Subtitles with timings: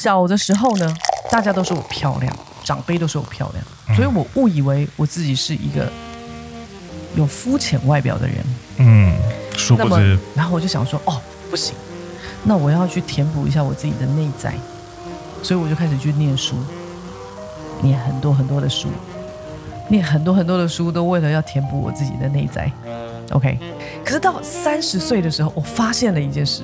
[0.00, 0.96] 小的时候呢，
[1.30, 5.92] 大家都说我漂亮，长辈都说我漂亮，嗯、所以我误以为我自己是一个
[7.14, 8.36] 有肤浅外表的人。
[8.78, 9.14] 嗯，
[9.58, 11.74] 殊不知，然后我就想说，哦，不行，
[12.44, 14.54] 那我要去填补一下我自己的内在，
[15.42, 16.54] 所以我就开始去念书，
[17.82, 18.88] 念很多很多的书，
[19.88, 22.72] 念很多很多的书，都为了要填补我自己的内在。
[23.32, 23.58] OK，
[24.02, 26.62] 可是到三十岁的时候，我发现了一件事，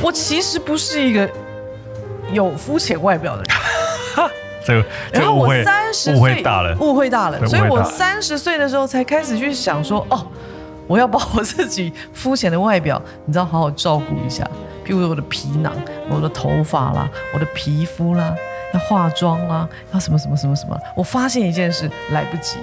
[0.00, 1.28] 我其实不是一个
[2.32, 3.50] 有肤浅外表的人。
[4.64, 10.26] 这个， 然后我三十岁误会大了，误会大了，所以我三十岁的时候才开始去想说，哦，
[10.88, 14.42] 我要把我自己肤浅的外表，你知道，好好照顾一下，
[14.84, 15.72] 譬如说我的皮囊、
[16.10, 18.34] 我的头发啦、我的皮肤啦，
[18.74, 20.76] 要化妆啦，要什么什么什么什么。
[20.96, 22.56] 我发现一件事，来不及，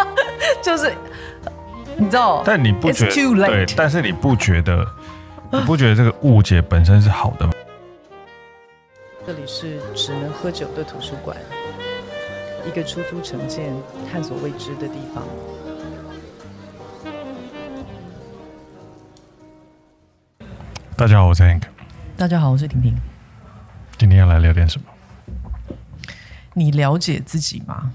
[0.62, 0.92] 就是。
[1.98, 2.42] 你知道？
[2.44, 3.46] 但你不觉得？
[3.46, 4.86] 对，但是你不觉得？
[5.50, 7.52] 你不觉得这个误解本身是好的吗？
[9.26, 11.36] 这里是只能喝酒的图书馆，
[12.64, 13.74] 一个出租城建、
[14.08, 15.24] 探索未知的地方。
[20.96, 21.62] 大家好，我是 Hank。
[22.16, 22.94] 大家好，我是婷婷。
[23.98, 24.86] 今天要来聊点什么？
[26.54, 27.92] 你了解自己吗？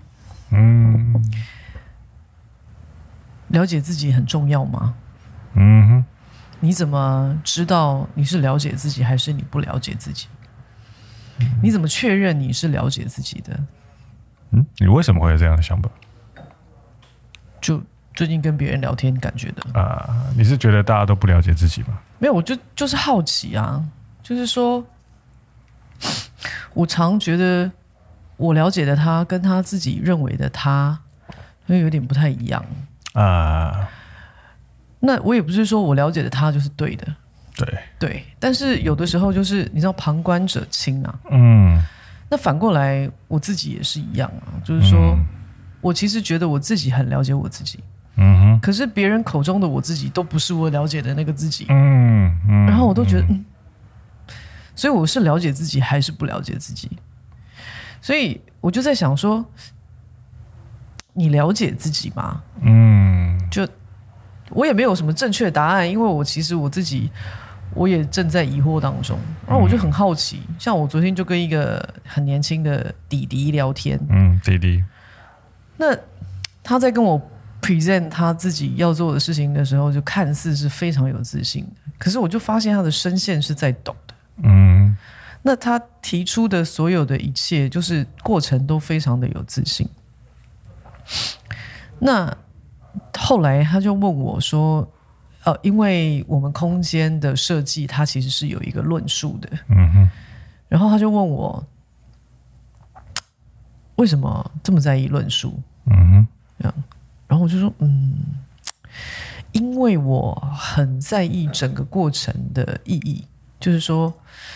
[0.50, 1.16] 嗯。
[3.48, 4.96] 了解自己很重要吗？
[5.54, 6.06] 嗯哼。
[6.60, 10.28] 你怎么知道你是了解自己还是你不了解自己？
[11.42, 13.60] 嗯、你怎么确认你是了解自己的？
[14.52, 15.90] 嗯，你为什么会有这样的想法？
[17.62, 17.82] 就
[18.14, 20.26] 最近跟别人聊天感觉的啊。
[20.36, 22.00] 你是觉得大家都不了解自己吗？
[22.20, 23.84] 没有，我就就是好奇啊，
[24.22, 24.84] 就是说，
[26.74, 27.72] 我常觉得
[28.38, 31.00] 我了解的他跟他自己认为的他，
[31.68, 32.64] 因为有点不太一样。
[33.14, 33.90] 啊，
[35.00, 37.08] 那我也不是说我了解的他就是对的，
[37.66, 37.80] 对。
[38.00, 41.82] 对，但是有的时候就是你知道旁观者清啊，嗯，
[42.30, 45.26] 那反过来我自己也是一样啊，就是说、嗯、
[45.82, 47.84] 我其实觉得我自己很了解我自己，
[48.18, 53.46] 嗯哼，可是别人口中的我自己都不是我了解的那个自己，嗯嗯，然后我都觉得嗯，
[54.76, 56.90] 所以我是了解自己还是不了解自己？
[58.02, 59.46] 所以我就在想说。
[61.14, 62.42] 你了解自己吗？
[62.62, 63.68] 嗯，就
[64.50, 67.12] 我也没有什么正确答案，因为我其实我自己
[67.74, 69.18] 我也正在疑惑当中。
[69.48, 74.84] 然后我就很好奇，嗯、像我昨天就跟一个很年轻的弟弟聊天，嗯，弟弟，
[75.78, 75.96] 那
[76.64, 77.22] 他在跟我
[77.62, 84.96] present 他自己要做的事情的时候，就看似是非常有自信的，可是我就发现他的声线是在抖的，嗯，
[85.42, 89.88] 那他提出的所有的一切，就是过程都非常的有自信。
[92.00, 92.36] 那
[93.18, 94.88] 后来他就问我说
[95.44, 99.50] ：“呃，因为我们空间的设计，它其实是有一个论述的。
[99.70, 100.10] 嗯哼。
[100.68, 101.68] 然后他就问我，
[103.96, 105.60] 为什么这么在意论述？
[105.86, 106.28] 嗯哼。
[106.60, 106.74] 这样，
[107.28, 108.16] 然后我就说，嗯，
[109.52, 113.26] 因为我很在意整个过程的意义，
[113.60, 114.14] 就是说，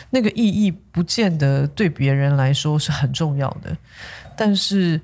[0.10, 3.76] 那个意义不见得对别人来说是很重要的，
[4.36, 5.02] 但是。”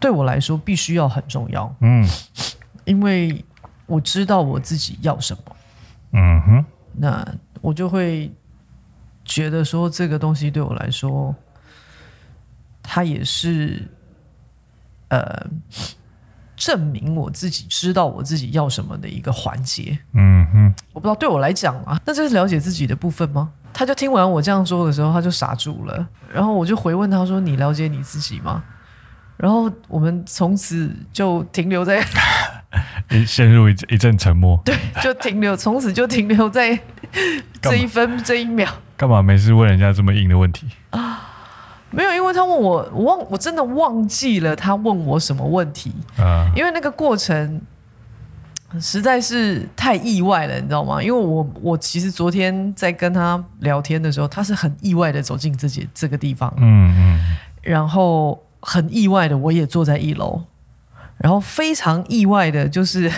[0.00, 1.74] 对我来说，必须要很重要。
[1.80, 2.06] 嗯，
[2.84, 3.42] 因为
[3.86, 5.56] 我知道我自己要什么。
[6.12, 7.26] 嗯哼，那
[7.60, 8.32] 我就会
[9.24, 11.34] 觉得说，这个东西对我来说，
[12.82, 13.88] 它也是
[15.08, 15.46] 呃，
[16.56, 19.98] 证明我自己知道我自己要什么的一个环节。
[20.12, 23.52] 嗯哼，我不知道对我来讲啊，那这是了解自己的部分吗？
[23.72, 26.08] 他就听完我这样说的时候，他就傻住了。
[26.32, 28.62] 然后我就回问他说：“你了解你自己吗？”
[29.36, 32.00] 然后我们从此就停留在，
[33.26, 34.60] 陷入一一阵沉默。
[34.64, 36.78] 对，就停留，从此就停留在
[37.62, 38.68] 这一分这一秒。
[38.96, 41.20] 干嘛没事问人家这么硬的问题啊？
[41.90, 46.50] 没有，因为他问我，我忘，我真的忘记了他问我什么问题啊？
[46.56, 47.60] 因为那个过程
[48.80, 51.02] 实在是太意外了，你知道吗？
[51.02, 58.40] 因为我我其实昨天在跟他聊天的时候，他是很意外的走进自己这个地方，嗯嗯，然后。
[58.66, 60.42] 很意外的，我也坐在一楼，
[61.24, 63.10] 然后非常意外的，就是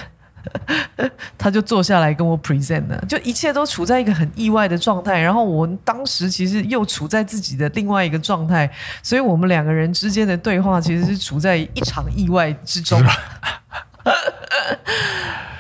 [1.37, 5.21] 他就坐下来跟我 present 了，就一切都处在一个很意外的状态。
[5.21, 8.71] 然后我当时其实又处在自己的另外一个状态，
[9.03, 13.03] 所以我们两个人之间的对话其实是处在一场意外之中。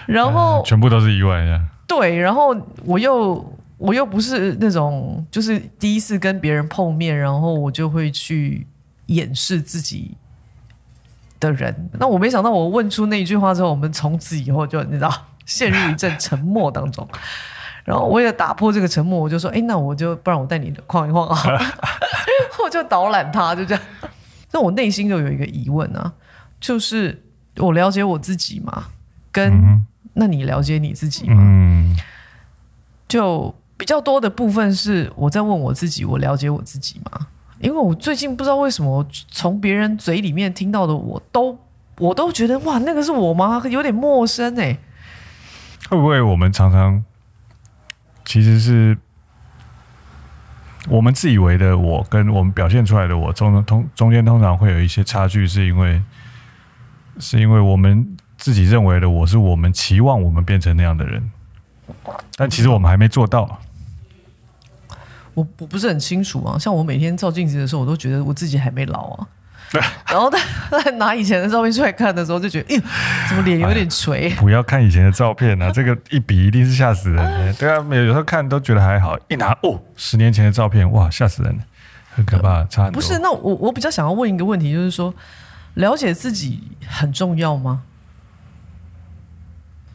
[0.06, 1.60] 然后、呃、全部都是意外呀。
[1.88, 3.44] 对，然后我又
[3.76, 8.64] 我又不是那种就是第一次跟别人碰面，然后我就会去。
[9.06, 10.16] 掩饰自己
[11.40, 15.12] 的人，那我没想到，我问出那一句话之后，我们从此以后就你知道
[15.46, 17.06] 陷入一阵沉默当中。
[17.84, 21.38] 然后为了打破这个沉默，我就说：“哎，那我就不然我带你晃一晃啊。
[22.64, 23.84] ”我就导览他，就这样。
[24.50, 26.12] 那我内心就有一个疑问啊，
[26.58, 27.22] 就是
[27.58, 28.86] 我了解我自己吗？
[29.30, 31.36] 跟、嗯、那你了解你自己吗？
[31.38, 31.96] 嗯，
[33.06, 37.28] 就比较多的部分是我在问我自己，我了解我自己吗？
[37.60, 41.58] 因为我最近不知道为什么从别人嘴里面听到的，我都
[41.98, 43.62] 我都觉得哇，那个是我吗？
[43.70, 44.76] 有点陌生哎、
[45.88, 47.04] 会不会我们常常
[48.24, 48.96] 其实是
[50.88, 56.02] 我们自以为的我，跟我们表现出来的我中通中间通常会有一些差距，是因为
[57.18, 58.16] 是因为我们。
[58.38, 61.30] 自己认为的我是我们期望我们变成那样的人，
[62.36, 63.62] 但其实我们还没做到。
[65.36, 69.28] 我我不是很清楚啊，像我每天照镜子的时候，我都觉得我自己还没老啊。
[70.08, 72.82] 然后他拿以前的照片出来看的时候，就觉得，哎呦，
[73.28, 74.30] 怎么脸有点垂？
[74.36, 77.52] 不要看以前的照片啊，这个一比一定是吓死人的。
[77.54, 81.58] 对啊，没有有时候看都觉得还好，一拿哦，十年前的照片，哇，吓死人，
[82.14, 83.00] 很可怕，差很多。
[83.00, 85.12] 不是，那我我比较想要问一个问题，就是说，
[85.74, 87.82] 了解自己很重要吗？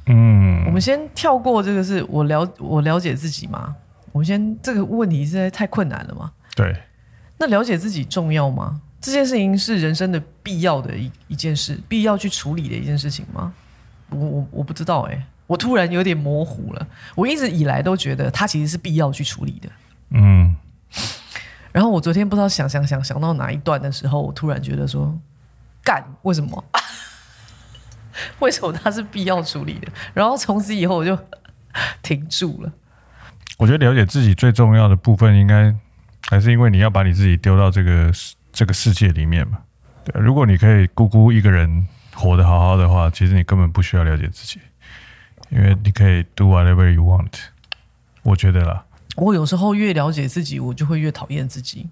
[0.08, 3.74] 嗯，我们先跳过这个，是我了我了解自己吗？
[4.12, 6.32] 我们先这个问题实在太困难了嘛？
[6.56, 6.76] 对。
[7.38, 8.82] 那了解自己重要吗？
[9.00, 13.54] 这件事情是人生的必要的一一件事，必要去处理的一件事情吗？
[14.10, 16.88] 我我我不知道哎、欸，我突然有点模糊了。
[17.16, 19.70] 我一直以来都觉得它其实是必要去处理的。
[20.10, 20.56] 嗯。
[21.72, 25.18] 然后我昨天不知道想想想想到哪一段的时候，我突然觉得说，
[25.84, 26.64] 干，为什么？
[28.40, 29.88] 为什么它是必要处理的？
[30.14, 31.18] 然后从此以后我就
[32.04, 32.72] 停住了。
[33.62, 35.72] 我觉得了解自己最重要的部分，应该
[36.32, 38.12] 还是因为你要把你自己丢到这个
[38.52, 39.60] 这个世界里面嘛。
[40.04, 44.60] 对，如果你可以孤孤一个人活得好好的话，其实你根本不需要了解自己，
[45.52, 47.34] 因为你可以 do whatever you want。
[48.24, 48.84] 我觉得啦，
[49.16, 51.88] 我有时候越了解自己，我就会越讨厌自己。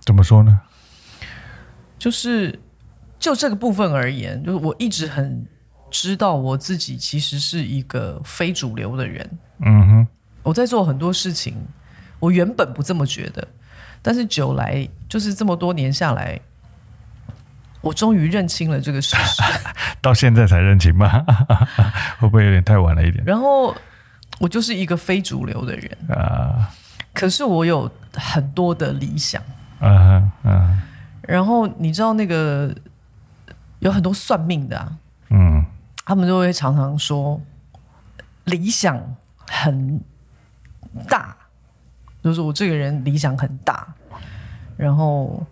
[0.00, 0.60] 怎么说呢？
[1.98, 2.60] 就是。
[3.18, 5.46] 就这个部分而言，就是我一直很
[5.92, 9.38] 知道我自己其实是一个非主流的人。
[9.60, 10.08] 嗯哼，
[10.42, 11.56] 我在做很多事情，
[12.18, 13.46] 我原本不这么觉得，
[14.00, 16.40] 但是久来就是这么多年下来，
[17.80, 19.42] 我终于认清了这个事实。
[20.02, 21.24] 到现在才认清吗？
[22.18, 23.22] 会不会有点太晚了一点？
[23.24, 23.74] 然后
[24.38, 26.70] 我就是一个非主流的人啊，
[27.14, 29.42] 可是我有很多的理想。
[29.80, 30.30] 嗯。
[31.22, 32.74] 然后你知道那个。
[33.82, 34.92] 有很多算命的啊，
[35.30, 35.64] 嗯，
[36.04, 37.40] 他们就会常常说
[38.44, 38.96] 理想
[39.50, 40.00] 很
[41.08, 41.36] 大，
[42.22, 43.86] 就是我这个人理想很大，
[44.76, 45.44] 然后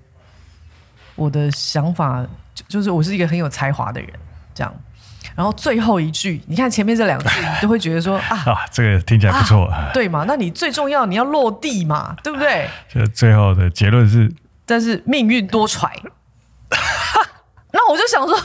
[1.14, 2.26] 我的想法
[2.68, 4.10] 就是我是一个很有才华的人，
[4.54, 4.74] 这样，
[5.34, 10.24] 然后最后一句，你看前面这两句，你都会觉得说 啊，啊，这个听起来不错，啊，对嘛？
[10.26, 12.68] 那你最重要，你要落地嘛，对不对？
[12.92, 14.32] 就最后的结论是，
[14.66, 15.90] 但是命运多舛。
[17.72, 18.38] 那我就想说，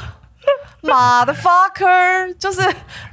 [0.82, 2.62] 妈的 fucker，就是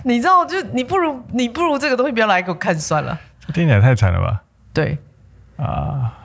[0.05, 3.19] 你知道，就你不如你不如这个东西不要来给我看算了。
[3.53, 4.43] 这听起来太惨了吧？
[4.73, 4.99] 对，
[5.57, 6.19] 啊。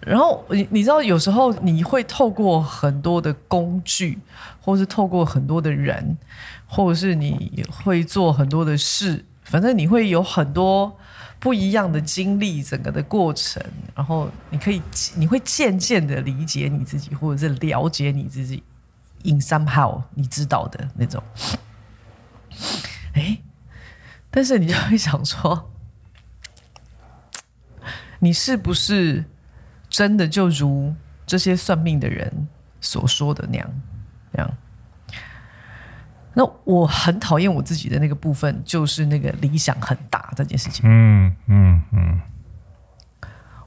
[0.00, 4.18] 然后你你知道，有时候你会透过很多的工具，
[4.60, 6.18] 或是透过很多的人，
[6.66, 10.94] 或者是你会做很多的事，反正你会有很多
[11.38, 13.62] 不一样的经历，整个的过程，
[13.94, 14.82] 然后你可以
[15.14, 18.62] 你会渐渐的理解你自己，或者是了解你自己。
[19.26, 21.22] In somehow，你知道的那种，
[23.14, 23.38] 哎，
[24.30, 25.70] 但是你就会想说，
[28.24, 29.22] 你是不是
[29.90, 30.94] 真的就如
[31.26, 32.48] 这些算命的人
[32.80, 33.70] 所说的那样？
[34.32, 34.56] 那样？
[36.32, 40.82] 那我很讨厌我自己的那个部分，就是那个理想很大这件事情。
[40.88, 42.20] 嗯嗯嗯，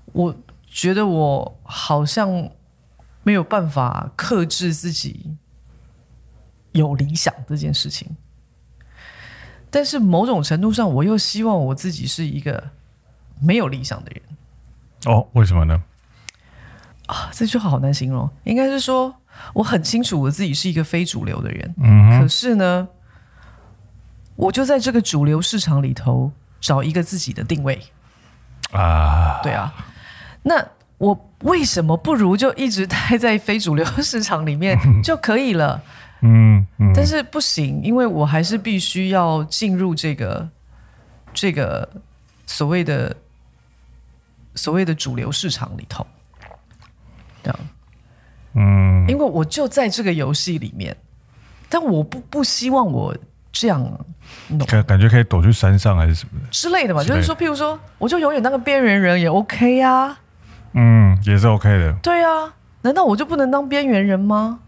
[0.06, 0.36] 我
[0.66, 2.50] 觉得我好像
[3.22, 5.38] 没有办法克制自己。
[6.74, 8.16] 有理想这件事情，
[9.72, 12.72] 但是某种程度上，我又希望我自己是一个
[13.40, 14.22] 没有理想的人。
[15.06, 15.84] 哦，为什么呢？
[17.06, 18.30] 啊，这句话好难形容。
[18.44, 19.16] 应该是说，
[19.54, 21.76] 我很清楚我自己是一个非主流的人。
[21.82, 22.88] 嗯，可是呢，
[24.36, 27.82] 我就在这个主流市场里头找一个自己的定位。
[28.72, 29.74] 啊，对啊。
[30.44, 30.66] 那
[30.98, 35.82] 我为什么不如就一直待在非主流市场里面就可以了？
[36.22, 40.50] 嗯，嗯，但是不行，因为我还是必须要进入这个
[41.34, 41.88] 这个
[42.48, 43.16] 所谓的
[44.58, 46.06] 所谓的主流市场里头，
[47.42, 47.60] 这样，
[48.56, 50.98] 嗯，因为我就在这个游戏里面，
[51.70, 53.16] 但我不不希望我
[53.54, 54.06] 这样，
[54.68, 60.20] 感感觉可以躲去山上还是什么的之类的嘛，就是说，譬如说，我就永远当个边缘人也 OK 啊，
[60.74, 60.98] 嗯。
[61.08, 61.94] 嗯，也是 OK 的。
[62.04, 64.60] 对啊，难道我就不能当边缘人吗？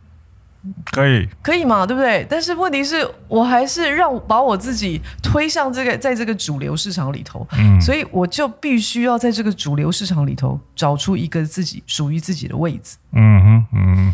[0.92, 1.86] 可以，可以嘛？
[1.86, 2.25] 对不对？
[2.30, 12.98] 但是问题是我还是让把我自己推向这个，在这个主流市场里头，嗯，所以我就必须要在这个主流市场里头找出一个自己属于自己的位置。
[13.13, 14.13] 嗯哼，嗯，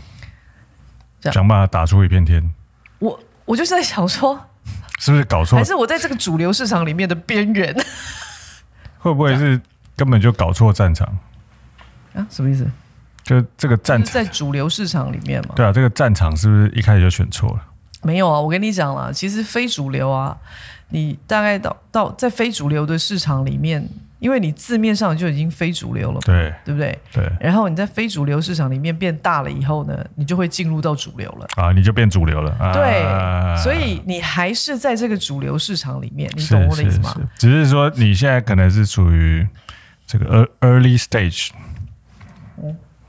[1.32, 2.48] 想办法打出一片天。
[3.00, 4.40] 我我就是在想说，
[5.00, 5.58] 是不是搞错？
[5.58, 7.75] 还是我在这个主流市场里面的边缘？
[9.00, 9.60] 会不会是
[9.96, 11.08] 根本就搞错战场
[12.14, 12.25] 啊？
[12.30, 12.70] 什么意思？
[13.25, 15.55] 就这个战场在主流市场里面嘛？
[15.55, 17.62] 对啊，这个战场是不是一开始就选错了？
[18.03, 20.38] 没有啊，我跟你讲了，其实非主流啊，
[20.89, 23.84] 你大概到到在非主流的市场里面，
[24.20, 27.00] 因为你字面上就已经非主流了，对对不对？
[27.12, 27.27] 对。
[27.39, 32.51] 然后你在非主流市场里面变大了以后呢，你就会进入到主流了啊，你就变主流了。
[32.60, 37.10] 啊、对，所以你还是在这个主流市场里面，你懂我的意思吗？
[37.15, 39.48] 是是是，只是说你现在可能是处于
[40.05, 41.50] 这个 early stage。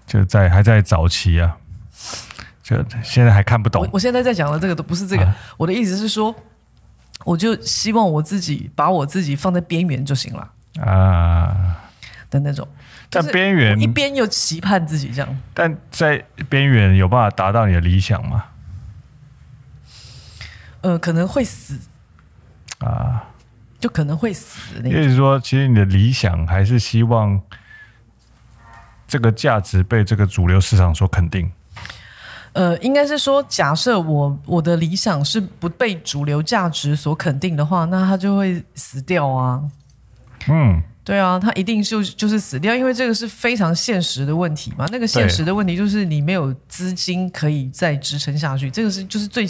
[0.06, 1.56] 就在还在早期啊，
[2.62, 3.82] 就现在还看不懂。
[3.82, 6.32] 我我现在在讲的这个都不是这个，啊、我的意思是说，
[7.24, 11.76] 我就希望我自己把我自己放在边缘就行了啊
[12.30, 12.66] 的那种。
[13.10, 18.44] 但边缘一边又期盼自己这样，但在边缘有办法达到你的理想吗？
[20.82, 21.80] 呃，可能会死
[22.78, 23.24] 啊，
[23.80, 24.80] 就可能会死。
[24.84, 27.42] 也就是说，其实你的理想还是希望。
[29.06, 31.50] 这个价值被这个主流市场所肯定。
[32.52, 39.62] 呃，应该是说，假设我我的理想是不被主流价值所肯定的话，那它就会死掉啊。
[40.48, 44.86] 嗯，对啊，它一定就就是死掉，因为这个是非常现实的问题嘛。
[44.90, 49.46] 那个现实的问题就是你没有资金可以再支撑下去，这个是就是最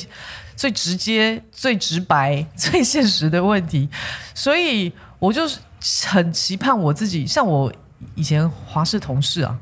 [0.57, 3.89] 最直接、最直白、 最现实的问题。
[4.35, 5.61] 所以我就是
[6.09, 7.73] 很期盼我自己，像我。
[8.15, 9.59] 以前华氏同事啊，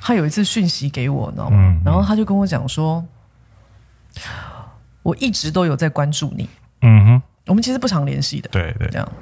[0.00, 1.56] 他有一次讯息给我，你知道吗？
[1.58, 3.04] 嗯嗯、然后他就跟我讲说，
[5.02, 6.48] 我一直都有在关注你。
[6.82, 8.48] 嗯哼，我们其实不常联系的。
[8.50, 9.12] 对对，这样。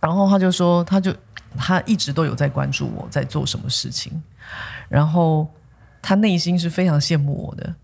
[0.00, 1.14] 然后他就说，他就
[1.56, 4.20] 他一直都有在关注我在做什么事情，
[4.88, 5.48] 然后
[6.02, 7.74] 他内心是非常羡慕我的。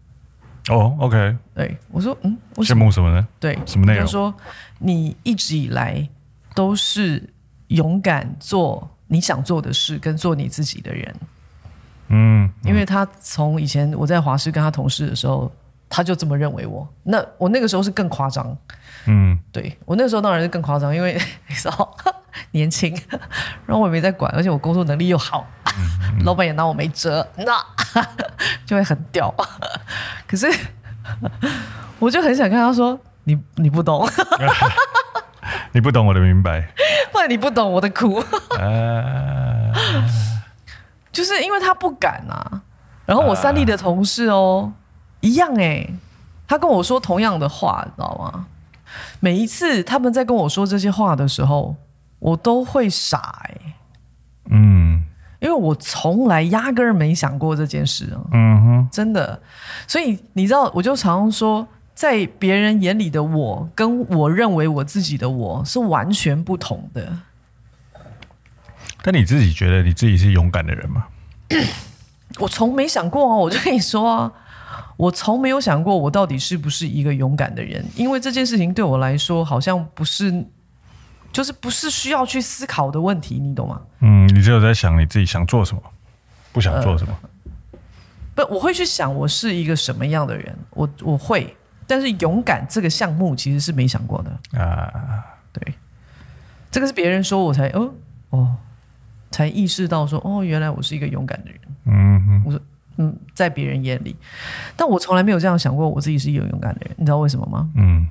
[0.69, 1.37] 哦，OK。
[1.55, 3.29] 对，我说，嗯，羡慕什么呢？
[3.39, 4.05] 对，什么内容？
[4.05, 4.35] 他说
[4.79, 6.09] 你一直以来
[6.55, 7.33] 都是。
[7.69, 11.15] 勇敢做你想做的事，跟做你自己的人。
[12.09, 15.51] 嗯，嗯，因为他从以前我在华师跟他同事的时候，
[15.89, 16.87] 他就这么认为我。
[17.03, 18.57] 那我那个时候是更夸张。
[19.07, 21.97] 嗯，对，我那个时候当然是更夸张，因为你知道
[22.53, 22.97] 年轻，
[23.67, 25.47] 然后我也没在管，而且我工作能力又好，
[25.77, 27.65] 嗯嗯、老板也拿我没辙，那
[28.67, 29.33] 就会很屌。
[30.27, 30.47] 可是
[31.99, 34.07] 我就很想跟他说：“你你不懂。”
[35.73, 36.69] 你不懂我的明白，
[37.13, 38.23] 或者你不懂我的苦，
[38.59, 39.73] 呃、
[41.13, 42.63] 就是因为他不敢啊。
[43.05, 44.73] 然后我三立的同事哦，
[45.21, 45.89] 呃、一样哎，
[46.49, 48.47] 他跟我说同样的话，你知道吗？
[49.21, 51.77] 每一次他们在跟我说这些话的时候，
[52.19, 53.57] 我都会傻哎。
[54.51, 55.05] 嗯，
[55.41, 58.19] 因为我从来压根儿没想过这件事啊。
[58.33, 59.41] 嗯哼，真的。
[59.87, 61.67] 所以你知道，我就常常说。
[61.97, 67.21] 在别人眼里的我，跟我认为我自己的我是完全不同的。
[69.03, 71.07] 但你自己觉得你自己是勇敢的人吗？
[72.39, 73.37] 我从没想过啊！
[73.37, 74.31] 我就跟你说啊，
[74.99, 80.45] 我从没有想过我到底是不是一个勇敢的人，因为这件事情对我来说好像不是，
[81.33, 83.81] 就是不是需要去思考的问题，你懂吗？
[84.01, 85.81] 嗯，你只有在想你自己想做什么，
[86.53, 87.19] 不想做什么。
[88.35, 91.57] 呃，不，我会去想我是一个什么样的人，我我会。
[91.87, 95.75] 但是勇敢这个项目其实是没想过的啊，对，
[96.71, 97.95] 这个是别人说我才哦
[98.31, 98.57] 哦，
[99.31, 101.61] 才意识到说哦，原来我是一个勇敢的人。
[101.85, 102.61] 嗯哼，我说
[102.97, 104.17] 嗯，在别人眼里，
[104.77, 106.95] 但我从来没有这样想过，我自己是一个勇敢的人。
[106.97, 107.71] 你知道为什么吗？
[107.77, 108.09] 嗯，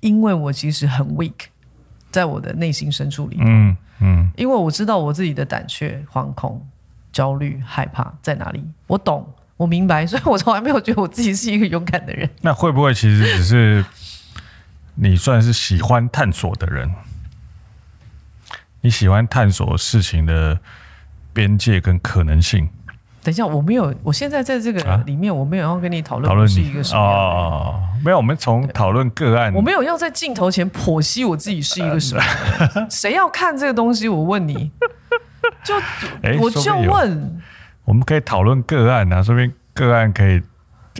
[0.00, 1.46] 因为我其实很 weak，
[2.10, 6.66] 在我的内心深处里，嗯嗯，因为我知道我自己的胆怯、惶恐、
[7.12, 9.28] 焦虑、害怕在哪里，我懂。
[9.56, 12.28] 我明白， 所以我从来没有觉得我自己是一个勇敢的人。
[12.42, 13.84] 那会不会其实只是
[14.96, 16.90] 你算是喜欢探索的人？
[18.80, 20.58] 你喜欢探索事情的
[21.32, 22.68] 边界跟可能性？
[23.22, 32.22] 等一下，我没有，我现在在这个里面，我没有要跟你讨论讨论是一个什么哦，没有，我们从讨论个案，我没有要在镜头前剖析我自己是一个什么
[32.74, 32.86] 人。
[32.90, 34.06] 谁要看这个东西？
[34.08, 34.70] 我问你，
[35.64, 35.74] 就
[36.38, 37.40] 我就问。
[37.84, 40.42] 我们可以讨论个案啊，说不定个案可以。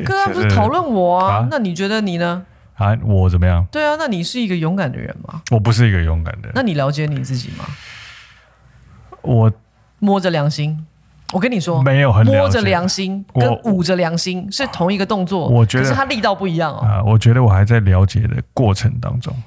[0.04, 1.36] 个案不是讨论我啊？
[1.36, 2.44] 啊那你觉得你呢？
[2.76, 3.64] 啊，我怎么样？
[3.70, 5.40] 对啊，那你是一个勇敢的人吗？
[5.52, 6.52] 我不是一个勇敢的人。
[6.54, 7.64] 那你了解你自己吗？
[9.22, 9.52] 我
[10.00, 10.84] 摸着良心。
[11.32, 16.78] 我跟你说，没有很摸着良心跟捂着良心是同一个动作，我觉得可是它力道不一样哦。
[16.78, 19.34] 啊，我觉得我还在了解的过程当中。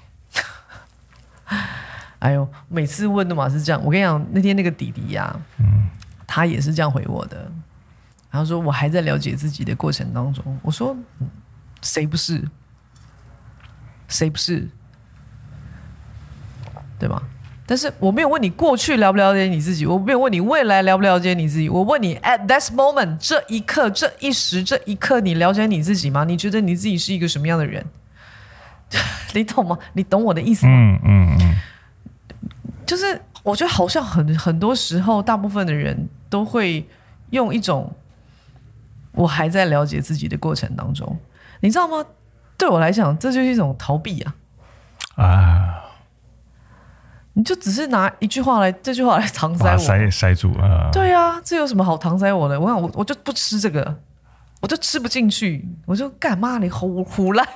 [2.20, 3.80] 哎呦，每次问的嘛是这样。
[3.86, 5.77] 我跟你讲，那天那个弟弟呀、啊，嗯，
[6.28, 7.52] 他也是这样回我的。
[8.30, 10.60] 然后说我还在了解自己的过程当中。
[10.62, 11.28] 我说，嗯、
[11.82, 12.44] 谁不是？
[14.08, 14.68] 谁不是？
[17.00, 17.22] 对吗？
[17.66, 21.68] 但是我没有问你过去了不了解你自己，我没有问你未来了不了解你自己。
[21.68, 26.24] 我问你，at this moment，这一刻、这一时、这一刻，你了解你自己吗？
[26.24, 27.86] 你觉得你自己是一个什么样的人？
[29.34, 29.78] 你懂吗？
[29.94, 30.72] 你懂我的意思吗？
[30.74, 31.56] 嗯嗯嗯。
[32.86, 36.88] 就是我觉得好像很很多时候，大部分的人都会
[37.32, 37.94] 用一种
[39.12, 41.18] 我还在了解自己的过程当中，
[41.60, 42.06] 你知道吗？
[42.58, 44.36] 对我来讲，这就是一种逃避啊！
[45.16, 45.74] 啊。
[47.34, 50.90] 你就只是拿一句话来，这句话来搪塞我，塞塞住啊！
[50.92, 52.60] 对啊，这有什么好搪塞我的？
[52.60, 54.00] 我想我我就不吃这个，
[54.60, 57.48] 我就吃不进去，我就干嘛你胡胡来？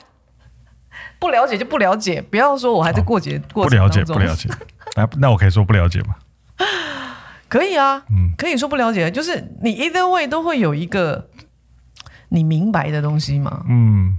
[1.18, 3.76] 不了解就不了解，不要说我还在过节、哦、过程。
[3.80, 4.50] 不了解，不了解。
[4.96, 6.16] 那那我可以说不了解吗？
[7.52, 11.28] 可以啊，嗯，可以说不了解，就是你 either way 都会有一个
[12.30, 13.66] 你明白的东西嘛。
[13.68, 14.18] 嗯，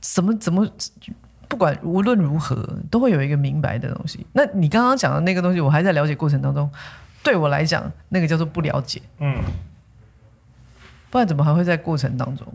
[0.00, 0.68] 怎么怎么？
[1.46, 2.56] 不管无论如何，
[2.90, 4.26] 都会有一个明白的东西。
[4.32, 6.68] 那你刚刚讲的那个东西，我还在了解过程当中。
[7.22, 9.00] 对我来讲，那个叫做不了解。
[9.20, 9.36] 嗯，
[11.08, 12.52] 不然怎么还会在过程当中？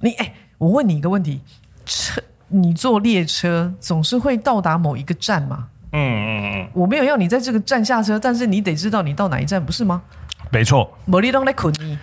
[0.00, 1.40] 你哎，我问你一个问题：
[1.86, 5.68] 车，你坐列车总是会到达某一个站吗？
[5.92, 6.70] 嗯嗯嗯。
[6.72, 10.02] 我没有要你在这个站下车，但是你得知道你到哪一站，不是吗？
[10.50, 10.98] 没错。
[11.04, 11.98] 某地方在困你。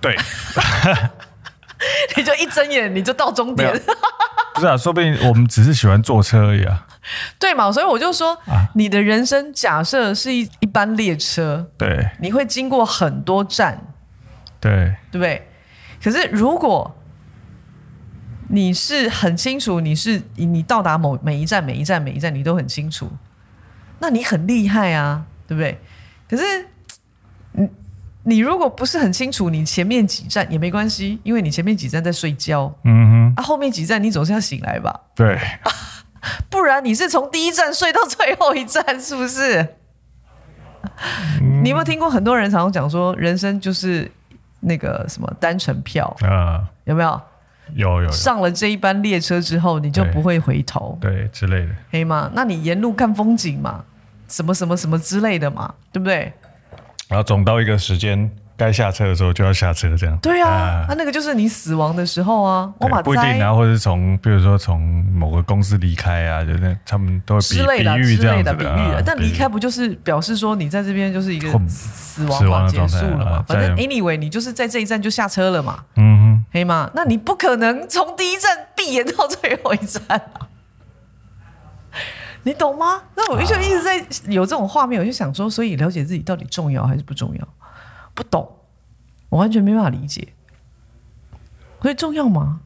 [0.00, 0.16] 对。
[2.16, 3.72] 你就一睁眼，你就到终点。
[4.54, 6.84] 不是啊，说不定我们只是喜欢坐车而已啊。
[7.38, 13.80] 对嘛，所以我就说，啊、你的人生假设是一一班列车，对，你会经过很多站，
[14.60, 15.48] 对，对不对？
[16.02, 16.97] 可是如果
[18.48, 23.10] 你是很清楚，你是你到达某每一站、每一站、每一站，你都很清楚，
[24.00, 25.78] 那你很厉害啊，对不对？
[26.28, 26.66] 可是，
[27.52, 27.68] 你。
[28.24, 34.94] 你如果不是很清楚，你前面几站也没关系，因为你前面几站在睡觉，嗯哼，啊，后面几站你总是要醒来吧？
[35.14, 35.72] 对，啊，
[36.50, 39.66] 不然你是从第一站睡到最后一站，是不是？
[41.40, 44.10] 嗯，你有没有听过很多人常常讲说，人生就是
[44.60, 46.68] 那个什么单程票啊？
[46.84, 47.18] 有没有？
[47.74, 48.10] 有有，有。
[48.10, 52.30] 上了这一班列车之后，你就不会回头，对，对之类的，可以吗？
[52.34, 53.84] 那你沿路看风景嘛，
[54.28, 56.32] 什么什么什么之类的嘛，对不对？
[57.08, 60.18] 然后总到一个时间该下车的时候就要下车，这样。
[60.18, 62.70] 对啊，那、啊、那个就是你死亡的时候啊。
[62.78, 64.80] 我把不一定啊，或者是从，比如说从
[65.14, 69.02] 某个公司离开啊，就是他们都会比，之类的比喻这样子的，比喻的。
[69.06, 73.30] 但离开不就是表示说你在这边就是一个死亡嘛，结束了嘛？
[73.36, 75.84] 啊、反正 anyway，你就是在这一站就下车了嘛。
[75.94, 76.17] 嗯
[76.48, 76.90] 哼，可以吗？
[76.94, 80.02] 那你不可能从第一站闭眼到最后一站
[80.34, 80.48] 啊。
[82.44, 83.02] 你懂吗？
[83.14, 83.96] 那我就一直在
[84.28, 87.48] 有这种画面，我就想说，所以了解自己到底重要还是不重要？
[88.14, 88.48] 不懂，
[89.28, 90.32] 我完全没办法理解。
[91.82, 92.60] 所以重要吗？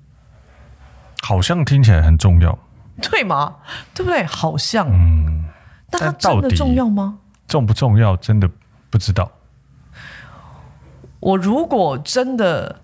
[1.22, 2.58] 好像听起来很重要，
[3.00, 3.56] 对吗？
[3.94, 4.24] 对不对？
[4.24, 5.44] 好像，嗯，
[5.90, 7.18] 但它真的重要吗？
[7.46, 8.16] 重不重要？
[8.16, 8.48] 真的
[8.90, 9.30] 不知道。
[11.20, 12.80] 我如果真的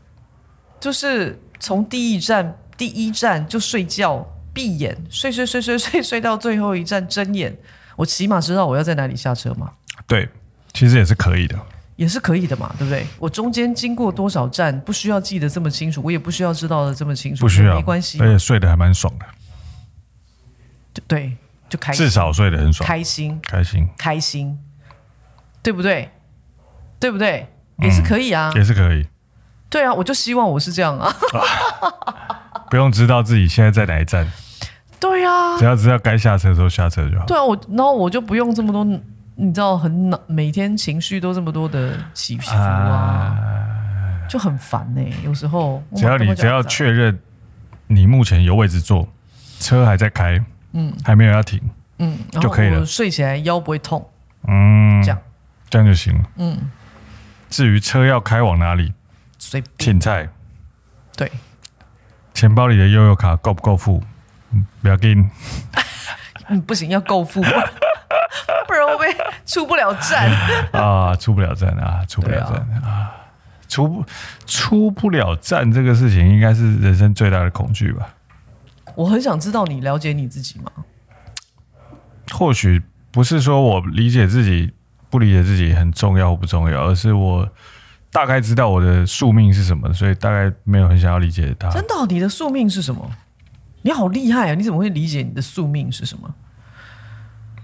[0.81, 4.27] 就是从第一站第一站就睡觉。
[4.55, 7.57] 闭眼睡睡睡睡睡睡到最后一站睁眼，
[7.95, 9.71] 我起码知道我要在哪里下车嘛。
[10.05, 10.29] 对，
[10.73, 11.57] 其实也是可以的，
[11.95, 13.07] 也是可以的嘛，对不对？
[13.21, 19.27] 我中间经过多少站，不需要记得这么清楚，我也不需要知道的这么清楚，不需要，没关系，而且睡得还蛮爽的。
[21.07, 21.37] 对，
[21.69, 24.59] 就开心，至少睡得很爽，开心，开心，开心，
[25.63, 26.11] 对不对？
[26.99, 27.47] 对不对？
[27.81, 29.07] 也是可以啊，也是可以。
[29.71, 31.13] 对啊，我就希望我是这样啊，
[32.71, 34.27] 不用知道自己现在在哪一站。
[35.01, 37.25] 对、啊，只要知道该下车的时候下车就好。
[37.27, 38.85] 对啊，我然后我就不用这么多，
[39.37, 43.37] 你知道很每天情绪都这么多的起伏啊，啊
[44.29, 45.13] 就很烦呢、欸。
[45.25, 47.17] 有时候只要你只要确认
[47.87, 49.07] 你目前有位置坐，
[49.61, 51.61] 车还在开，嗯，还没有要停，
[51.99, 52.85] 嗯，就可以了。
[52.85, 54.05] 睡起来腰不会痛，
[54.49, 55.19] 嗯，这样
[55.71, 56.25] 这样就行了。
[56.39, 56.59] 嗯，
[57.49, 58.93] 至于车要开往哪里，
[59.49, 60.29] 随芹菜，
[61.17, 61.33] 对，
[62.35, 64.05] 钱包里的悠游卡够不够付？
[64.83, 65.27] 不要紧，
[66.49, 67.41] 嗯，不行，要够付，
[68.69, 70.31] 不然会被出不了站。
[70.79, 73.15] 啊，出不了站啊，出不了站啊，啊，
[73.67, 74.05] 出不
[74.45, 78.07] 出不了站这个事情，应该是人生最大的恐惧吧？
[78.97, 80.71] 我很想知道你了解你自己吗？
[82.33, 84.75] 或许不是说我理解自己
[85.09, 87.49] 不理解自己很重要或不重要，而是我
[88.11, 91.71] 大概知道我的宿命是什么，所以大概没有很想要理解它。
[91.71, 93.11] 真的，你的宿命是什么？
[93.83, 94.55] 你好厉害啊！
[94.55, 96.35] 你怎么会理解你的宿命是什么？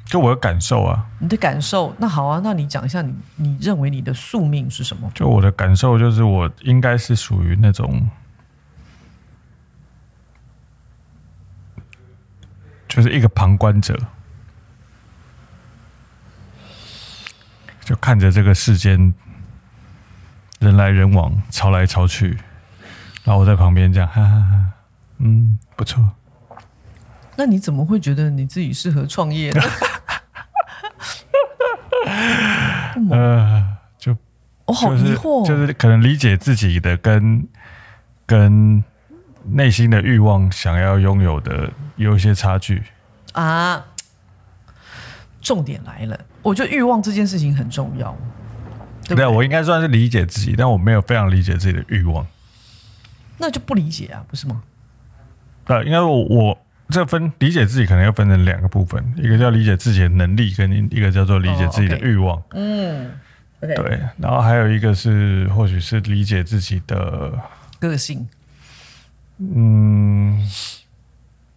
[0.07, 1.93] 就我的感受啊，你的感受。
[1.99, 5.11] 那好啊，那你讲一下你你认为你的宿命是什么？
[5.15, 8.09] 就我的感受，就是我应该是属于那种，
[12.87, 13.99] 就是一个旁观者，
[17.81, 19.13] 就看着这个世间
[20.61, 22.39] 人来人往，潮来潮去，
[23.25, 24.65] 然后我在旁边这样，哈哈哈，
[25.19, 26.09] 嗯，不错。
[27.37, 29.61] 那你怎么会觉得你自己适合创业呢？
[33.11, 34.17] 呃，就
[34.67, 37.47] 我好疑惑，就是可能理解自己的跟
[38.25, 38.83] 跟
[39.45, 42.83] 内心的欲望想要拥有的有一些差距
[43.33, 43.85] 啊。
[45.43, 48.17] 重点来了，我觉得欲望这件事情很重要。
[49.07, 52.27] 对，对，我应该算是理解自己，但我没有非常理解自己的欲望。
[53.39, 54.63] 那就不理解啊，不是吗？
[55.67, 56.59] 呃，应该我我。
[56.91, 62.37] 这分理解自己可能要分成两个部分，一个叫理解自己的能力，跟一个叫做理解自己的欲望。
[62.37, 62.57] Oh, okay.
[62.57, 63.11] 嗯
[63.63, 63.75] ，okay.
[63.75, 64.01] 对。
[64.19, 67.33] 然后还有一个是，或许是理解自己的
[67.81, 68.29] 个性。
[69.39, 70.47] 嗯，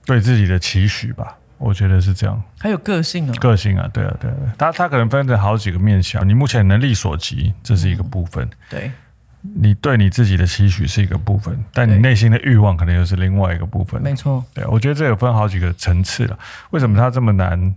[0.06, 2.42] 对自己的期许吧，我觉得是这样。
[2.60, 6.28] 还有个性啊，个性啊，对啊，对啊，他他可能分成好几个面向。
[6.28, 8.46] 你目前能力所及，这是一个部分。
[8.46, 8.92] 嗯、对。
[9.56, 14.02] 你对你自己的期许是一个部分，但你内心的欲望可能又是另外一个部分。
[14.02, 16.38] 没错，对，我觉得这有分好几个层次了。
[16.72, 17.74] 为什么它这么难？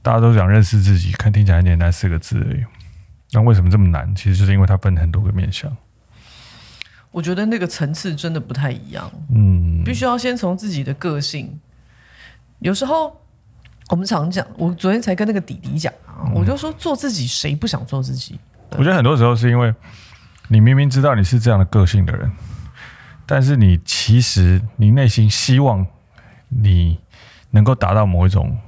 [0.00, 2.64] 大家都想认识自己，看听起来很简单四个字而已。
[3.32, 4.14] 那为什么这么难？
[4.14, 5.76] 其实就是因为它分很多个面向。
[7.10, 9.10] 我觉得那个层次真的不太一样。
[9.34, 11.60] 嗯，必须要先从自己的个性。
[12.60, 13.20] 有时候
[13.88, 18.38] 我们常讲，我昨天才跟那个弟弟讲啊，我就说做自己，谁不想做自己？
[18.70, 19.74] 我觉得很多时候是因为。
[20.52, 22.28] 你明明知道你是这样的个性的人，
[23.24, 25.86] 但是你其实你内心希望
[26.48, 26.98] 你
[27.50, 28.58] 能够达到某一种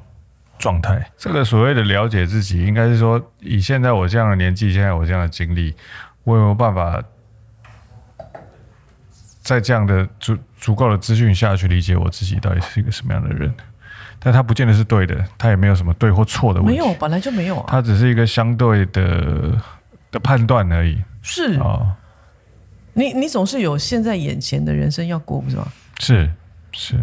[0.61, 1.11] 状态。
[1.19, 5.75] 这个所谓的了解自己，应该是说，以现在我这样的年纪，现在我这样的经历，
[6.23, 7.03] 我有没有办法
[9.41, 13.53] 在这样的足足够的资讯下去理解我自己到底是一个什么样的人？
[14.25, 16.79] 但他不见得是对的，他也没有什么对或错的问题。
[16.81, 17.65] 没有，本来就没有啊。
[17.69, 19.59] 他只是一个相对的
[20.11, 21.03] 的判断而已。
[21.23, 21.97] 是啊，
[22.95, 25.67] 你你总是有现在眼前的人生要过，不是吗？
[25.99, 26.31] 是
[26.73, 26.97] 是，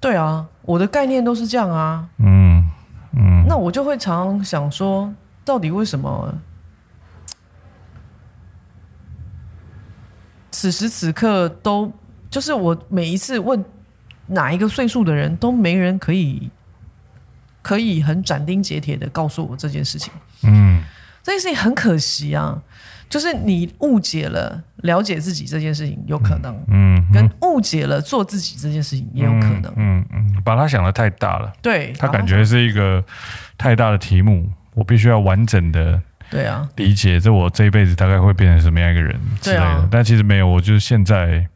[0.00, 2.08] 对啊，我的概念都是这样啊。
[2.18, 2.68] 嗯
[3.16, 5.12] 嗯，那我就会常常想说，
[5.44, 6.34] 到底为什么
[10.50, 11.92] 此时此刻都
[12.30, 13.62] 就是我每一次问
[14.26, 16.50] 哪一个岁数的人都没人可以
[17.64, 20.12] 可以很斩钉截铁的告诉我这件事情。
[20.42, 20.84] 嗯，
[21.22, 22.62] 这件事情很可惜啊。
[23.06, 33.04] 就是你误解了了解自己这件事情有可能，嗯，嗯，跟误解了做自己这件事情也有可能，嗯嗯，嗯，把他想得太大了，对，他感觉是一个
[33.56, 41.46] 太大的题目，我必须要完整的，对啊，理解这我这一辈子大概会变成什么样一个人之类的，啊、但其实没有，我就是现在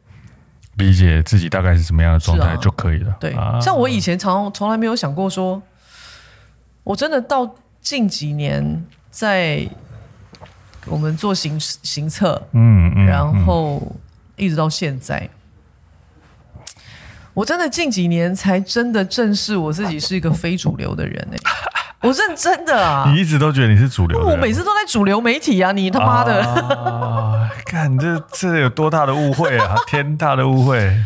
[0.75, 5.61] 理解自己大概是什么样的状态就可以了，对，啊、像我以前常从来没有想过说，
[6.89, 9.67] 我真的到近几年在。
[10.85, 13.95] 我们做行行测，嗯，嗯，然后
[14.37, 15.29] 一直到现在，
[16.55, 16.61] 嗯、
[17.35, 21.37] 我真的近几年才真的正视我自己是一个非主流的人哎，
[22.01, 23.11] 我认真的啊！
[23.11, 25.71] 你一直都觉得你是主流的，我每次都在主流媒体啊！
[25.73, 29.75] 你他妈的，啊、看这这有多大的误会啊！
[29.85, 30.97] 天大的误会！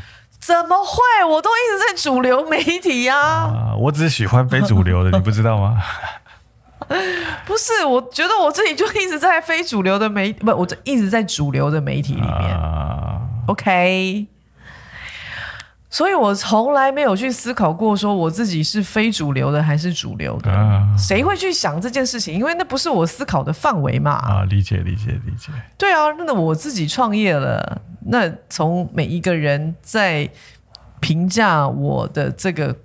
[0.46, 1.26] 怎么会？
[1.30, 5.82] 我都一直在主流媒体呀、我只是喜欢非主流的， 你不知道吗？
[7.46, 12.58] 不是，我觉得我自己就一直在非主流的媒，不，我就一直在主流的媒体里面。
[12.58, 13.20] Uh...
[13.48, 14.28] OK，
[15.90, 20.52] 所以我从来没有去思考过，说我自己是非主流的还是主流的。
[20.52, 20.98] Uh...
[20.98, 22.34] 谁会去想这件事情？
[22.34, 24.12] 因为那不是我思考的范围嘛。
[24.12, 25.52] 啊，理解，理解，理解。
[25.78, 30.30] 对啊，那我自己创业了，那从每一个人在
[31.00, 32.76] 评价我的这个。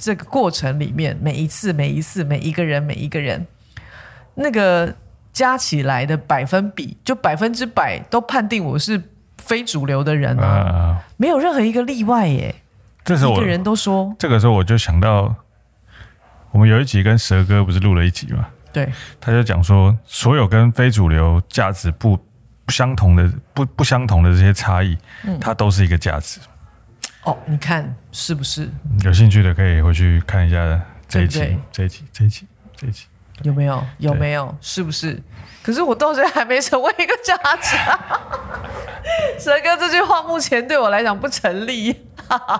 [0.00, 3.44] 这个过程里面，每一次、每一次、每一个人、每一个人，
[4.36, 4.94] 那个
[5.32, 9.02] 加起来的百分比，就百分之百都判定我是
[9.38, 12.54] 非主流的人啊，啊没有任何一个例外耶。
[13.04, 15.34] 这时候，每个人都说，这个时候我就想到，
[16.52, 18.46] 我们有一集跟蛇哥不是录了一集嘛？
[18.72, 18.88] 对，
[19.20, 22.16] 他就讲说，所有跟非主流价值不
[22.68, 26.38] 不相同的、不不相同的这些差异，嗯，它都是一个价值。
[27.24, 28.68] 哦，你看是不是？
[29.02, 30.78] 有兴趣的可以回去看一下
[31.08, 33.06] 这一期，对对，这一期，这一期，这一期。
[33.42, 33.82] 有没有？
[33.96, 34.54] 有没有？
[34.60, 35.18] 是不是？
[35.62, 37.98] 可是我到现在还没成为一个家长。
[39.40, 42.04] 蛇哥这句话目前对我来讲不成立。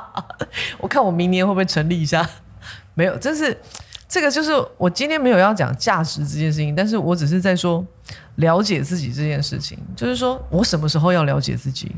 [0.81, 2.27] 我看我明年会不会成立一下？
[2.95, 3.61] 没有，这是
[4.09, 7.85] 这个就是我今天没有要讲价值这件事情，但是我只是在说
[8.39, 11.95] 了解自己这件事情，就是说我什么时候要了解自己？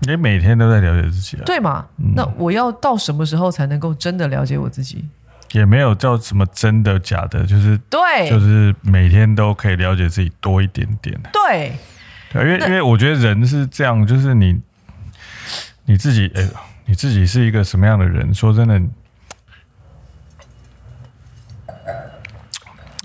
[0.00, 1.42] 你每天都在了解自己啊？
[1.44, 1.84] 对嘛？
[1.96, 5.04] 嗯、那我要到什么时候才能够真的了解我自己？
[5.52, 11.18] 也没有叫什么真的假的，就是对，就是每天都可以了解自己多一点点。
[11.32, 11.72] 对，
[12.30, 14.60] 对，因为因为我觉得人是这样，就是你
[15.86, 16.48] 你自己，哎，
[16.84, 18.32] 你自己是一个什么样的人？
[18.32, 18.80] 说真的，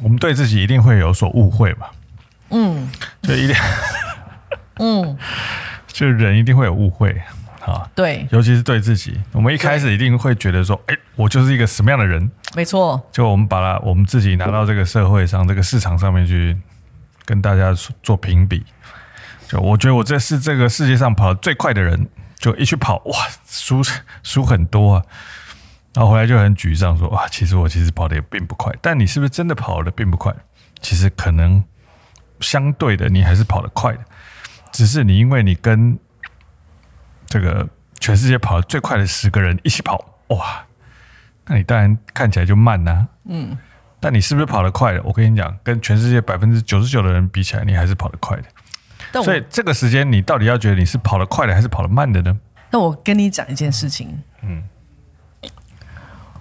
[0.03, 1.87] 我们对自己一定会有所误会嘛。
[2.53, 2.89] 嗯，
[3.23, 3.55] 就一定，
[4.79, 5.17] 嗯，
[5.87, 7.21] 就人一定会有误会。
[7.65, 12.29] 啊，对，尤其是对自己，我们一开始一定会觉得说，哎，我就是一个什么样的人？
[12.57, 16.57] 没错，就我们把它，我们自己拿到这个社会上、这个市场上面去
[17.23, 18.65] 跟大家做评比。
[19.47, 22.05] 就我觉得我这是这个世界上跑得最快的人，
[22.37, 23.15] 就一去跑，哇，
[23.47, 23.81] 输
[24.23, 25.03] 输很多啊，
[25.93, 28.73] 然后回来就很沮丧，说，哇，其实我其实跑的也并不快。
[28.81, 30.35] 但你是不是真的跑的并不快？
[30.81, 31.63] 其实可能
[32.43, 33.99] 相对的，你还是跑得快的，
[34.71, 35.97] 只是你因为你跟
[37.25, 37.67] 这个
[37.99, 40.63] 全世界跑得最快的十个人一起跑，哇！
[41.45, 43.07] 那你当然看起来就慢呐、啊。
[43.25, 43.57] 嗯。
[43.99, 45.01] 但你是不是跑得快的？
[45.03, 49.23] 我跟你讲，跟全世界百分之九十九的人比起来，你还是跑得快的。
[49.23, 52.37] 所以这个时间，你到底要觉得你是跑得快的还是跑得慢的呢？
[52.69, 54.21] 那我跟你讲一件事情。
[54.41, 54.63] 嗯。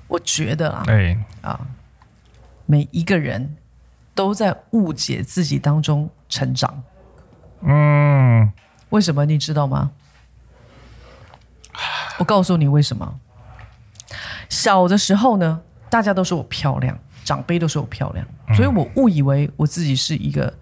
[0.08, 1.60] 我觉得啊，哎啊，
[2.66, 3.56] 每一个人
[4.14, 6.82] 都在误解自己当中成长。
[7.62, 8.52] 嗯。
[8.90, 9.24] 为什么？
[9.24, 9.90] 你知道吗？
[12.18, 13.18] 我告诉你为什么？
[14.50, 20.52] 小的时候呢，大家都说我漂亮，长辈都说我漂亮，所以我误以为我自己是一个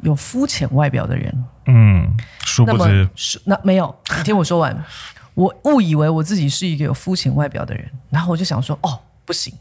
[0.00, 1.44] 有肤浅外表的人。
[1.66, 3.08] 嗯，殊不知，
[3.44, 4.84] 那没有，你听我说完。
[5.34, 9.52] 我误以为我自己是一个有肤浅外表的人，然后我就想说，哦，不行，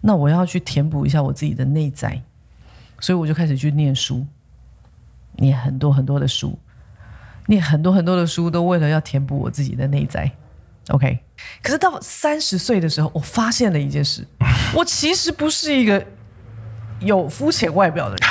[0.00, 2.22] 那我要去填补一下我自己的内在，
[3.00, 4.26] 所以我就开始去念书，
[5.36, 6.58] 念很多很多的书。
[7.46, 10.30] 念很多很多的书，都为了要填补我自己的内在。
[10.90, 11.18] OK，
[11.60, 14.24] 可是到三十岁的时候，我发现了一件事：
[14.72, 16.02] 我其实不是一个
[17.00, 18.28] 有肤浅外表的人。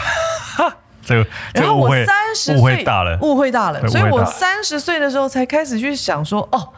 [1.03, 3.81] 这个，然后我三十岁，误会大了，误会大了。
[3.81, 6.71] 大了，所以我三十岁的时候才开始去想说：哦，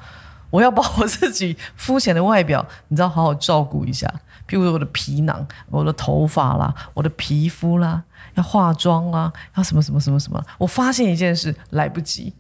[0.50, 4.12] 我要把我自己肤浅的外表，你知道，好好照顾一下。
[4.48, 8.04] 譬如说我的皮囊、我的头发啦、我的皮肤啦。
[8.36, 10.44] 要化妆啦，要什么什么什么什么？
[10.58, 12.34] 我发现一件事，来不及，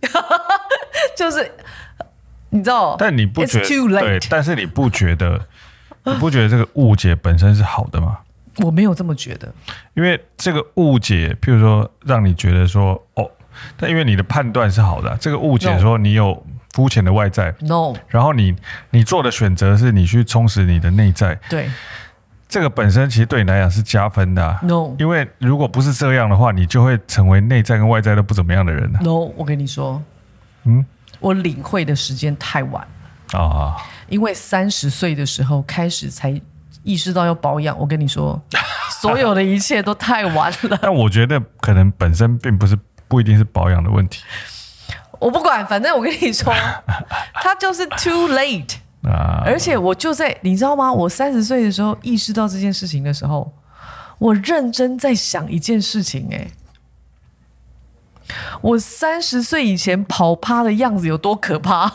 [1.16, 1.52] 就是
[2.50, 4.20] 你知道，但你不觉得对？
[4.28, 5.40] 但是你不觉得？
[6.06, 8.18] 你不觉得这个误解本身是好的吗？
[8.64, 9.54] 我没有这么觉得，
[9.94, 13.30] 因为这个误解，譬如说让你觉得说哦，
[13.78, 18.56] 但因为你的判断是好的，这个误解说你有肤浅的外在，no，然后你
[18.90, 21.70] 你做的选择是你去充实你的内在，对。
[22.50, 29.00] 这个本身其实对你来讲是加分的，啊，no，因为如果不是这样的话，你就会成为内在跟外在都不怎么样的人，啊。
[29.02, 30.00] No，我跟你说，
[30.66, 30.86] 嗯，
[31.20, 32.88] 我领会的时间太晚
[33.32, 33.76] 啊，哦，
[34.08, 36.40] 因为三十岁的时候开始才
[36.84, 37.76] 意识到要保养。
[37.80, 38.40] 我跟你说，
[39.02, 40.78] 所有的一切都太晚了。
[40.80, 44.22] 但我觉得可能本身并不是不一定是保养的问题。
[45.24, 46.54] 我不管，反正我跟你说，
[47.42, 48.76] 他就是 too late。
[49.04, 49.44] 啊！
[49.46, 50.90] 而且我就在，你知道吗？
[50.90, 53.52] 我三十岁的时候意识到这件事情的时候，
[54.18, 56.30] 我认真在想一件事情。
[56.32, 56.48] 哎，
[58.62, 61.92] 我三十岁以前跑趴的样子有多可怕？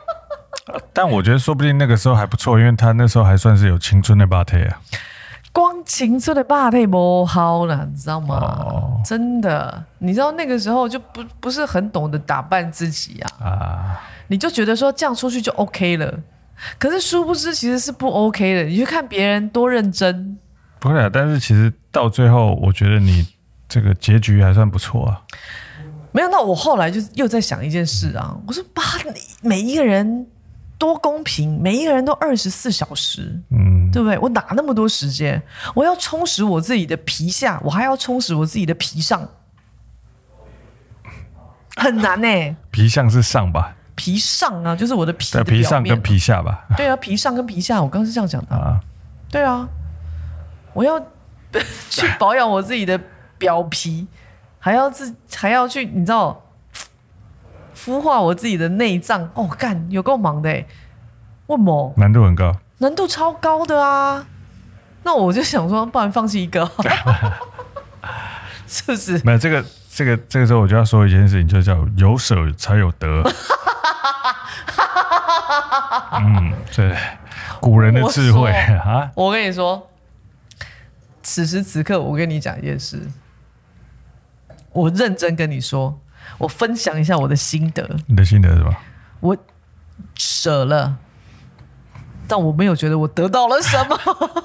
[0.92, 4.78] 但我觉得说不定那个时候还不错，因为他那时候还算是有青春的霸体啊。
[5.56, 8.36] 光青春的霸体不好了，你知道吗？
[8.36, 13.46] 哦，真的，你知道那个时候就不不是很懂得打扮自己啊。
[13.46, 14.00] 啊。
[14.28, 16.14] 你就觉得说这样出去就 OK 了，
[16.78, 18.64] 可是殊不知其实是不 OK 的。
[18.64, 20.36] 你去看别人多认真，
[20.78, 21.08] 不会啊。
[21.10, 23.26] 但是其实到最后，我觉得你
[23.66, 25.22] 这个结局还算不错啊。
[26.12, 28.36] 没想到我后来就又在想一件事啊。
[28.46, 28.82] 我说，爸，
[29.40, 30.26] 每一个人
[30.78, 34.18] 多公平，每一个人都二十四小时，嗯，对不对？
[34.18, 35.42] 我哪那么多时间？
[35.74, 39.26] 我要充实我自己的皮下，我还要充实我自己的皮上，
[41.76, 42.56] 很难呢、欸。
[42.70, 43.74] 皮相是上吧？
[43.94, 45.42] 皮上啊，就是我的皮的。
[45.42, 46.66] 皮上跟皮下吧。
[46.76, 48.54] 对啊，皮上跟皮下，我刚刚是这样讲的。
[48.54, 48.78] 啊，
[49.30, 49.66] 对啊，
[50.74, 51.00] 我要
[51.88, 53.00] 去保养我自己的
[53.38, 54.06] 表皮，
[54.58, 56.45] 还要自还要去，你知道，
[57.86, 59.30] 孵化我自己的内脏。
[59.34, 60.66] 哦，干，有够忙的哎，
[61.46, 61.94] 为什么？
[61.96, 62.56] 难度很高。
[62.78, 64.26] 难度超高的啊！
[65.04, 66.68] 那我就想说，不然放弃一个，
[68.66, 69.22] 是不是？
[69.24, 73.22] 没有这个，这个，这个时候我就要说一件事情，就叫有舍才有得。
[76.18, 76.96] 嗯，对，
[77.60, 79.10] 古人的智慧啊！
[79.14, 79.88] 我跟你说，
[81.22, 83.00] 此时此刻，我跟你讲一件事，
[84.72, 85.98] 我认真跟你说，
[86.38, 87.88] 我分享一下我的心得。
[88.06, 88.78] 你的心得是吧？
[89.20, 89.36] 我
[90.14, 90.96] 舍了，
[92.28, 93.98] 但我没有觉得我得到了什么，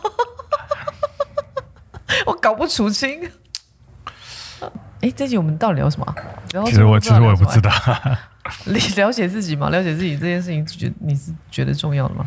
[2.27, 3.29] 我搞不出清。
[5.01, 6.15] 哎，这集我们到底聊什么？
[6.51, 7.71] 聊其实我其实我也不知道。
[8.65, 9.69] 你了解自己吗？
[9.69, 12.25] 了解自己这件事情，觉你是觉得重要的吗？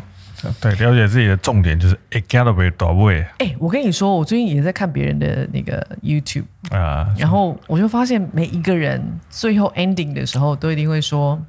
[0.59, 3.25] 对，了解自己的重点就是一定要被到位。
[3.39, 11.41] 哎，我跟你说，我最近也在看别人的那个 YouTube 啊，然后我就发现每一个人最后 ending 的时候，都一定会说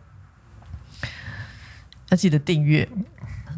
[2.11, 2.89] 要记得订阅，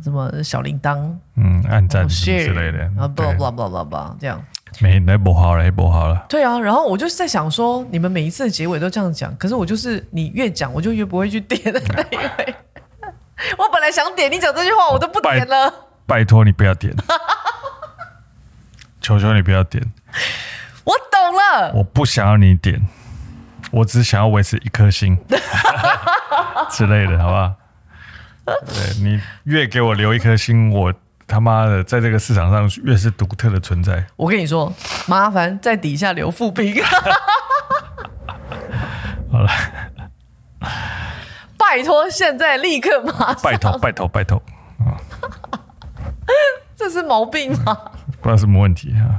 [0.02, 4.42] 什么小铃铛，嗯，按赞之类的，然后 blah blah blah blah blah 这样。
[4.80, 6.26] 没，那不好了，也不好了。
[6.28, 12.54] 对啊，然后我就是在想说，你们每一次的结尾都这样讲，可是我就是你越讲，我就越不会去点的那一位。
[13.58, 15.72] 我本来想点，你讲这句话，我都不点了。
[16.06, 16.94] 拜托你不要点，
[19.00, 19.84] 求求你不要点。
[20.84, 22.86] 我懂了，我不想要你点，
[23.70, 25.18] 我只想要维持一颗心
[26.70, 27.54] 之类的，好不好？
[28.66, 30.92] 对，你越给我留一颗心，我。
[31.30, 34.02] 他妈的，在这个市场上越是独特的存在。
[34.16, 34.72] 我跟你说，
[35.06, 36.82] 麻烦在底下留副评。
[39.30, 39.50] 好了，
[41.78, 43.36] 拜托，现在立刻马上。
[43.42, 44.42] 拜托，拜托，拜托。
[46.74, 47.76] 这是毛病吗？
[48.20, 49.16] 不知道什么问题啊。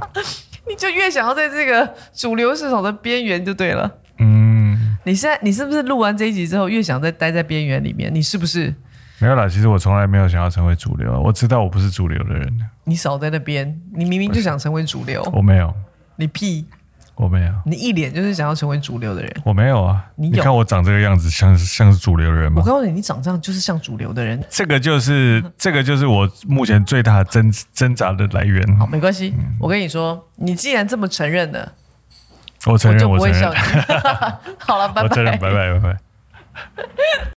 [0.68, 3.90] 你就越想要在这个主流市场的边缘就对了。
[4.18, 4.96] 嗯。
[5.04, 8.14] 你现在你是不是录完这一集之后越想再待在边缘里面？
[8.14, 8.74] 你是不是？
[9.18, 11.18] 没有啦，其实我从来没有想要成为主流。
[11.20, 12.60] 我知道我不是主流的人。
[12.84, 15.22] 你少在那边，你明明就想成为主流。
[15.32, 15.72] 我没有。
[16.16, 16.66] 你屁！
[17.20, 17.52] 我没有。
[17.66, 19.30] 你一脸就是想要成为主流的人。
[19.44, 20.02] 我没有啊。
[20.16, 22.62] 你，有你看我长这个样子，像是像是主流的人吗？
[22.64, 24.42] 我告诉你，你长这样就是像主流的人。
[24.48, 28.64] 这个就是这个就是我目前最大的挣挣扎的来源。
[28.78, 29.34] 好，没关系。
[29.36, 31.72] 嗯、我跟你说，你既然这么承认了，
[32.64, 33.58] 我承认，我就不会笑你。
[34.58, 35.02] 好了，拜拜。
[35.02, 37.39] 我承认，拜拜，拜拜。